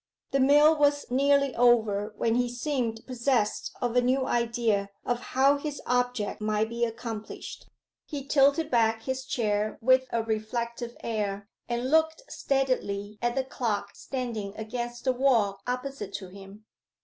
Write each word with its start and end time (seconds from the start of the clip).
The 0.31 0.39
meal 0.39 0.75
was 0.75 1.05
nearly 1.11 1.55
over 1.55 2.15
when 2.17 2.33
he 2.33 2.49
seemed 2.49 3.05
possessed 3.05 3.71
of 3.83 3.95
a 3.95 4.01
new 4.01 4.25
idea 4.25 4.89
of 5.05 5.19
how 5.37 5.57
his 5.59 5.79
object 5.85 6.41
might 6.41 6.69
be 6.69 6.83
accomplished. 6.83 7.67
He 8.07 8.25
tilted 8.25 8.71
back 8.71 9.03
his 9.03 9.23
chair 9.25 9.77
with 9.79 10.07
a 10.09 10.23
reflective 10.23 10.97
air, 11.01 11.47
and 11.69 11.91
looked 11.91 12.23
steadily 12.31 13.19
at 13.21 13.35
the 13.35 13.43
clock 13.43 13.89
standing 13.95 14.55
against 14.57 15.03
the 15.03 15.13
wall 15.13 15.59
opposite 15.67 16.13
to 16.15 16.29
him. 16.29 16.65